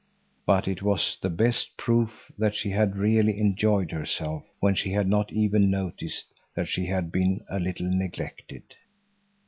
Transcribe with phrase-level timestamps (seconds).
[0.47, 5.07] But it was the best proof that she had really enjoyed herself when she had
[5.07, 8.63] not even noticed that she had been a little neglected.